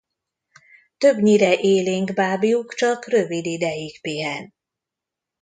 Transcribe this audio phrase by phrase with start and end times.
[0.97, 4.53] Többnyire élénk bábjuk csak rövid ideig pihen.